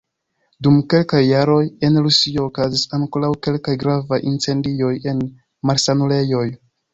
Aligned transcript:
Dum 0.67 0.77
kelkaj 0.93 1.19
jaroj 1.23 1.59
en 1.89 1.99
Rusio 2.05 2.45
okazis 2.51 2.85
ankoraŭ 2.99 3.29
kelkaj 3.49 3.77
gravaj 3.85 4.21
incendioj 4.33 4.91
en 5.13 5.23
malsanulejoj. 5.73 6.45